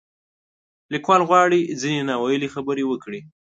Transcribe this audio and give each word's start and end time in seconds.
لیکوال 0.93 1.21
غواړي 1.29 1.59
ځینې 1.81 2.01
نا 2.09 2.15
ویلې 2.23 2.47
خبرې 2.55 2.83
وکړي. 2.87 3.21